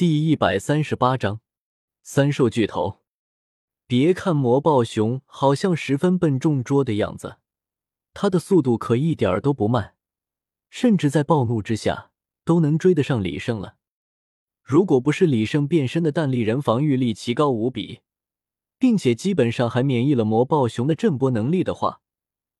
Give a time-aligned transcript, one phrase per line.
[0.00, 1.42] 第一百三十八章
[2.02, 3.00] 三兽巨头。
[3.86, 7.36] 别看魔暴熊好像十分笨重拙的样子，
[8.14, 9.96] 它的速度可一点儿都不慢，
[10.70, 12.12] 甚至在暴怒之下
[12.46, 13.76] 都能追得上李胜了。
[14.62, 18.00] 如果不是李胜变身的弹力人防御力奇高无比，
[18.78, 22.00] 并且基本上还免疫了魔暴熊的震波能力的话，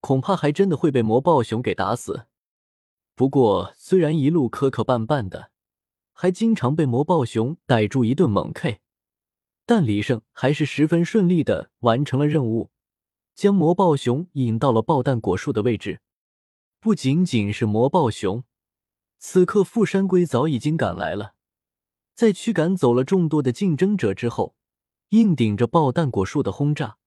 [0.00, 2.26] 恐怕还真的会被魔暴熊给打死。
[3.14, 5.52] 不过，虽然一路磕磕绊绊的，
[6.22, 8.80] 还经常被魔暴熊逮住一顿猛 K，
[9.64, 12.68] 但李胜还是十分顺利的完成了任务，
[13.34, 16.02] 将魔暴熊引到了爆弹果树的位置。
[16.78, 18.44] 不仅仅是魔暴熊，
[19.18, 21.32] 此刻富山龟早已经赶来了，
[22.14, 24.54] 在驱赶走了众多的竞争者之后，
[25.08, 26.98] 硬顶着爆弹果树的轰炸，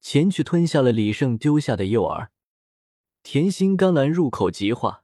[0.00, 2.28] 前去吞下了李胜丢下的诱饵——
[3.22, 5.02] 甜心甘蓝入口即化。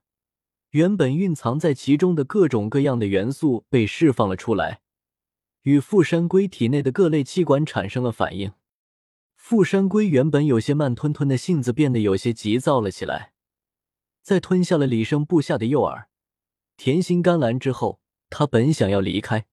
[0.73, 4.81] 原本蕴藏在其中的各种各样的元素被释放了出来，
[5.65, 8.53] 与富山龟体内的各类气管产生了反应。
[9.37, 13.35] 富山龟原本有些慢吞吞的性子变得有些急躁了起来。
[14.23, 16.07] 在吞下了李生布下的诱饵
[16.79, 18.01] 甜心甘蓝之后，
[18.31, 19.45] 他本想要离开，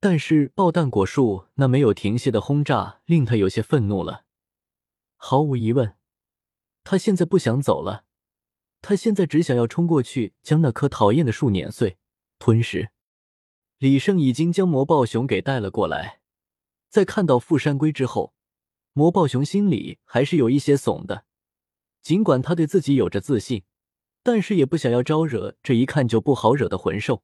[0.00, 4.24] 但是爆弹果树那没有停歇的轰炸令他有些愤怒了。
[5.14, 5.94] 毫无疑问，
[6.82, 8.06] 他现在不想走了。
[8.86, 11.96] 他现在只想要冲过去，将那棵讨厌的树碾碎、
[12.38, 12.90] 吞噬。
[13.78, 16.20] 李胜已经将魔暴熊给带了过来，
[16.90, 18.34] 在看到富山龟之后，
[18.92, 21.24] 魔暴熊心里还是有一些怂的。
[22.02, 23.62] 尽管他对自己有着自信，
[24.22, 27.22] 但是也不想要招惹这一看就不好惹的魂兽。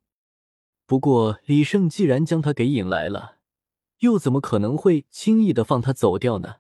[0.87, 3.37] 不过，李胜既然将他给引来了，
[3.99, 6.57] 又怎么可能会轻易的放他走掉呢？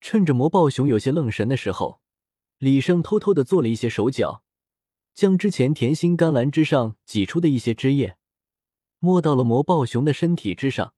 [0.00, 1.99] 趁着魔暴熊有些愣神的时候。
[2.60, 4.42] 李胜偷偷的做了一些手脚，
[5.14, 8.18] 将之前甜心甘蓝之上挤出的一些汁液
[8.98, 10.92] 摸到了魔暴熊的身体之上，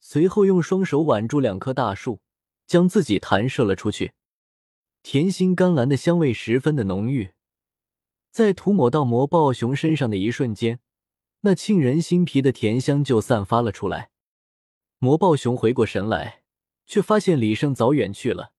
[0.00, 2.20] 随后用双手挽住两棵大树，
[2.66, 4.14] 将自己弹射了出去。
[5.04, 7.30] 甜心甘蓝的香味十分的浓郁，
[8.32, 10.80] 在涂抹到魔暴熊身上的一瞬间，
[11.42, 14.10] 那沁人心脾的甜香就散发了出来。
[14.98, 16.42] 魔暴熊回过神来，
[16.86, 18.50] 却发现李胜早远去了。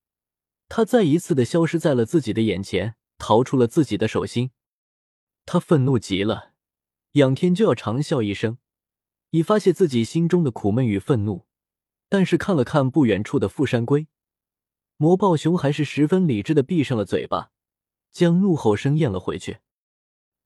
[0.69, 4.51] 他再一次的消失在了自己的眼前，逃出了自己的手心。
[5.45, 6.53] 他愤怒极了，
[7.13, 8.59] 仰天就要长啸一声，
[9.31, 11.47] 以发泄自己心中的苦闷与愤怒。
[12.07, 14.07] 但是看了看不远处的富山龟，
[14.97, 17.51] 魔豹熊还是十分理智的闭上了嘴巴，
[18.11, 19.57] 将怒吼声咽了回去。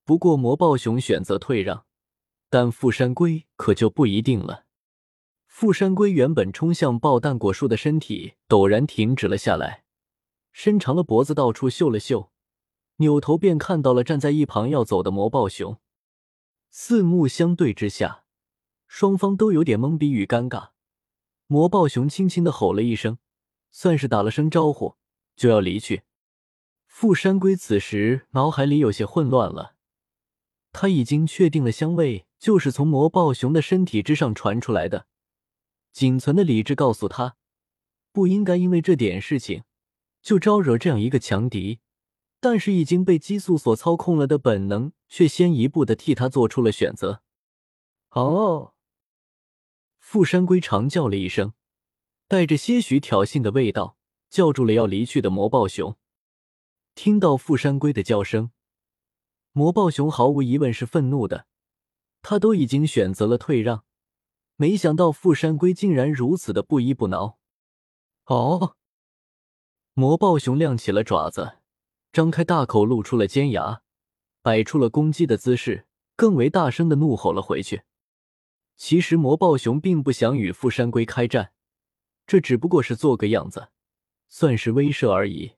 [0.06, 1.86] 不过魔豹熊选择退让，
[2.50, 4.66] 但富山龟可就不一定了。
[5.48, 9.83] 富山龟原本冲向爆弹果树的身体陡然停止了下来。
[10.54, 12.32] 伸长了脖子，到处嗅了嗅，
[12.98, 15.80] 扭头便看到了站在一旁要走的魔豹熊。
[16.70, 18.24] 四目相对之下，
[18.88, 20.70] 双方都有点懵逼与尴尬。
[21.48, 23.18] 魔豹熊轻轻的吼了一声，
[23.72, 24.96] 算是打了声招呼，
[25.36, 26.04] 就要离去。
[26.86, 29.76] 富山龟此时脑海里有些混乱了，
[30.72, 35.08] 他已经确定了香味就是从魔豹熊的身体之上传出来的，
[35.92, 37.36] 仅存的理智告诉他，
[38.12, 39.64] 不应该因为这点事情。
[40.24, 41.82] 就招惹这样一个强敌，
[42.40, 47.22] 但是已经被激素所操控了的本能，却先一步的替他做出了选择。
[48.12, 48.74] 哦，
[50.00, 51.54] 富山龟长叫了一声，
[52.30, 53.98] 带着些许挑衅的味道，
[54.30, 55.98] 叫住了要离去的魔豹熊。
[56.96, 58.52] 听到富山龟的叫声，
[59.52, 61.48] 魔豹熊毫无疑问是愤怒的，
[62.22, 63.84] 他都已经选择了退让，
[64.56, 67.38] 没想到富山龟竟然如此的不依不挠。
[68.28, 68.78] 哦。
[69.96, 71.60] 魔暴熊亮起了爪子，
[72.12, 73.84] 张开大口，露出了尖牙，
[74.42, 77.84] 摆出了攻击的姿势，更为大声的怒吼了回去。
[78.76, 81.54] 其实魔暴熊并不想与富山龟开战，
[82.26, 83.70] 这只不过是做个样子，
[84.28, 85.54] 算是威慑而已。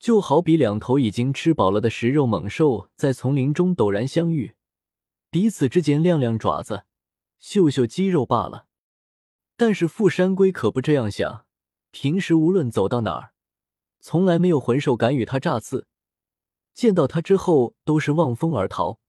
[0.00, 4.56] 就好比两头已经吃饱了的食肉猛兽在丛林中陡然相遇，
[5.30, 6.82] 彼此之间亮亮爪子，
[7.38, 8.66] 秀秀肌肉罢了。
[9.56, 11.46] 但是富山龟可不这样想，
[11.92, 13.34] 平时无论走到哪儿。
[14.08, 15.88] 从来没有魂兽敢与他炸刺，
[16.72, 19.00] 见到他之后都是望风而逃。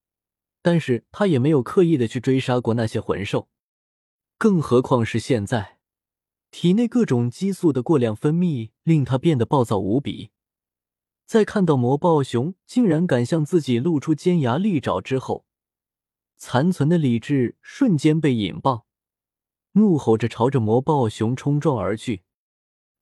[0.63, 3.47] 但是他也没有刻意的去追杀过那些魂兽，
[4.39, 5.77] 更何况是现在，
[6.49, 10.31] 体内各种激素的过量分泌令他变得暴躁无比。
[11.27, 15.45] 在看到魔豹熊竟然敢向自己露出尖牙利爪之后，
[16.37, 18.87] 残存的理智瞬间被引爆，
[19.73, 22.23] 怒吼着朝着魔豹熊冲撞而去。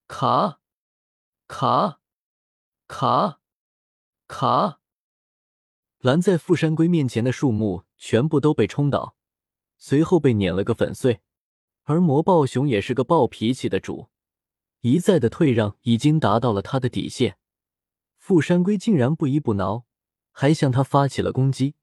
[0.10, 0.60] 卡。
[1.48, 2.00] 卡，
[2.88, 3.40] 卡，
[4.28, 4.80] 卡！
[6.00, 9.16] 拦在富山龟面前的树木全部都被冲倒，
[9.78, 11.22] 随后被碾了个粉碎。
[11.84, 14.10] 而魔暴熊也是个暴脾气的主，
[14.82, 17.38] 一再的退让已经达到了他的底线。
[18.18, 19.86] 富山龟竟然不依不挠，
[20.32, 21.76] 还向他发起了攻击，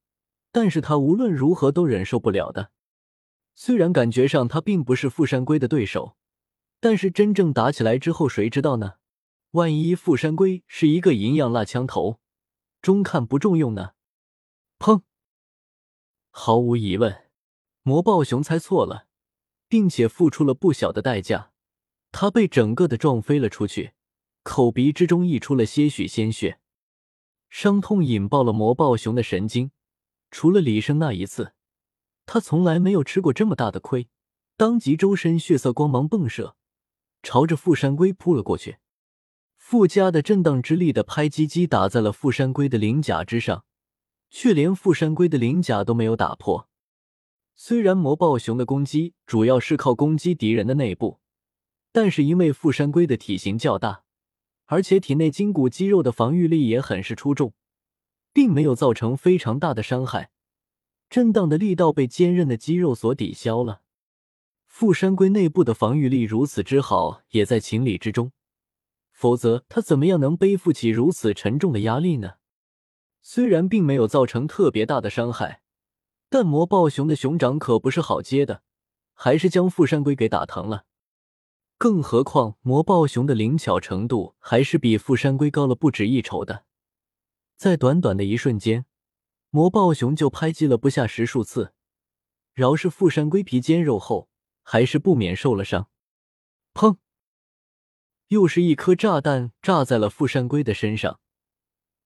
[0.51, 2.73] 但是他无论如何都忍受不了的。
[3.55, 6.17] 虽然感觉上他并不是富山龟的对手，
[6.81, 8.95] 但是真正打起来之后，谁知道呢？
[9.53, 12.21] 万一富山龟是一个银样蜡枪头，
[12.81, 13.93] 中看不中用呢？
[14.79, 15.03] 砰！
[16.31, 17.31] 毫无疑问，
[17.83, 19.09] 魔暴熊猜错了，
[19.69, 21.53] 并且付出了不小的代价。
[22.11, 23.93] 他被整个的撞飞了出去，
[24.43, 26.59] 口鼻之中溢出了些许鲜血，
[27.51, 29.71] 伤痛引爆了魔暴熊的神经。
[30.31, 31.53] 除了李生那一次，
[32.25, 34.09] 他从来没有吃过这么大的亏，
[34.57, 36.57] 当即周身血色光芒迸射，
[37.23, 38.79] 朝着富山龟扑了过去。
[39.73, 43.65] 附加的震荡之力的拍击击打在了富山龟的鳞甲之上，
[44.29, 46.69] 却连富山龟的鳞甲都没有打破。
[47.55, 51.21] 虽然魔暴熊的攻击主要是靠攻击敌人的内部，
[51.91, 54.03] 但是因为富山龟的体型较大，
[54.67, 57.55] 而且体内筋骨肌肉的防御力也很是出众，
[58.35, 60.33] 并没有造成非常大的伤害。
[61.09, 63.81] 震荡的力道被坚韧的肌肉所抵消了。
[64.67, 68.33] 富山龟内部的防御力如此之好，也在情理之中。
[69.13, 72.35] 否则，他怎么样能背负起如此沉重的压力呢？
[73.21, 75.63] 虽然并没有造成特别大的伤害，
[76.29, 78.63] 但魔暴熊的熊掌可不是好接的，
[79.15, 80.87] 还是将富山龟给打疼了。
[81.79, 86.65] 更何况，魔暴熊的灵巧程度还是比富山龟高了不止一筹的。
[87.57, 88.87] 在短短的一瞬间，
[89.51, 91.75] 魔暴熊就拍击了不下十数次，
[92.55, 94.29] 饶是富山龟皮坚肉厚，
[94.63, 95.89] 还是不免受了伤。
[96.75, 96.97] 砰！
[98.33, 101.21] 又是一颗炸弹炸在了富山龟的身上。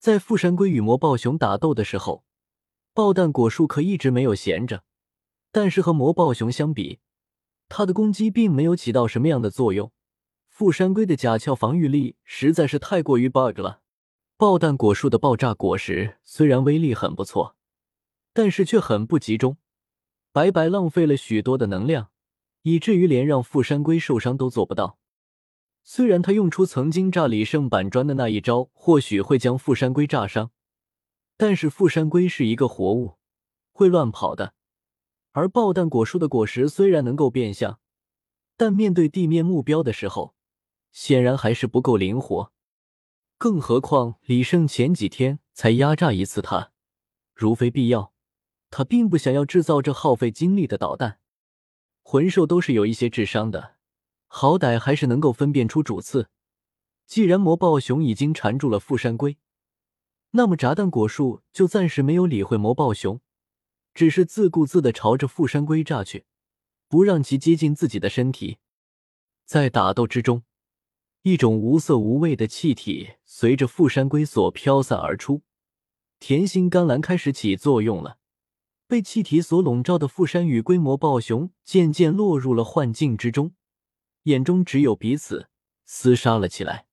[0.00, 2.24] 在富山龟与魔暴熊打斗的时候，
[2.92, 4.82] 爆弹果树可一直没有闲着。
[5.52, 6.98] 但是和魔暴熊相比，
[7.68, 9.92] 它的攻击并没有起到什么样的作用。
[10.48, 13.82] 富山龟的甲壳防御力实在是太过于 bug 了。
[14.36, 17.54] 爆弹果树的爆炸果实虽然威力很不错，
[18.32, 19.58] 但是却很不集中，
[20.32, 22.08] 白白浪费了许多的能量，
[22.62, 24.98] 以至于连让富山龟受伤都做不到。
[25.88, 30.50] 虽然他用出曾经炸李胜板砖的那一招，或许会将富山龟炸伤，
[31.36, 33.18] 但是富山龟是一个活物，
[33.70, 34.54] 会乱跑的。
[35.30, 37.78] 而爆弹果树的果实虽然能够变相，
[38.56, 40.34] 但面对地面目标的时候，
[40.90, 42.52] 显然还是不够灵活。
[43.38, 46.72] 更何况李胜前几天才压榨一次他，
[47.32, 48.12] 如非必要，
[48.70, 51.20] 他并不想要制造这耗费精力的导弹。
[52.02, 53.75] 魂兽都是有一些智商的。
[54.26, 56.28] 好歹还是能够分辨出主次。
[57.06, 59.38] 既然魔暴熊已经缠住了富山龟，
[60.32, 63.20] 那么炸弹果树就暂时没有理会魔暴熊，
[63.94, 66.26] 只是自顾自的朝着富山龟炸去，
[66.88, 68.58] 不让其接近自己的身体。
[69.44, 70.42] 在打斗之中，
[71.22, 75.42] 一种无色无味的气体随着富山龟所飘散而出，
[76.18, 78.18] 甜心甘蓝开始起作用了。
[78.88, 83.55] 被气体所笼罩的富山与龟魔暴熊渐渐落入了幻境之中。
[84.26, 85.46] 眼中只有彼此，
[85.88, 86.85] 厮杀了起来。